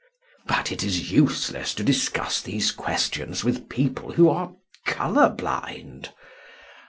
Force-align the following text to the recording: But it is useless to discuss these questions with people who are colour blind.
But 0.47 0.71
it 0.71 0.81
is 0.83 1.11
useless 1.11 1.75
to 1.75 1.83
discuss 1.83 2.41
these 2.41 2.71
questions 2.71 3.43
with 3.43 3.69
people 3.69 4.13
who 4.13 4.29
are 4.29 4.55
colour 4.87 5.29
blind. 5.29 6.11